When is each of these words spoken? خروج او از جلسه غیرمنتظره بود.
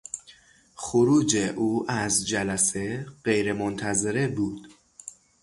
خروج 0.75 1.35
او 1.55 1.85
از 1.91 2.27
جلسه 2.27 3.05
غیرمنتظره 3.23 4.27
بود. 4.27 4.67